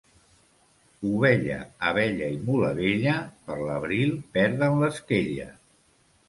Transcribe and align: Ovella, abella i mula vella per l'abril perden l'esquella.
Ovella, 1.09 1.57
abella 1.89 2.29
i 2.37 2.39
mula 2.47 2.71
vella 2.79 3.13
per 3.51 3.59
l'abril 3.69 4.15
perden 4.39 4.83
l'esquella. 4.85 5.47